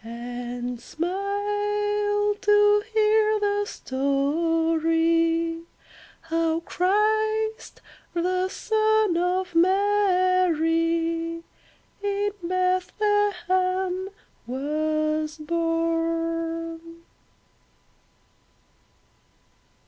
[0.03, 1.13] and smile
[2.41, 5.61] to hear the story
[6.21, 11.43] How Christ, the Son of Mary,
[12.03, 14.09] in Bethlehem
[14.47, 16.81] was born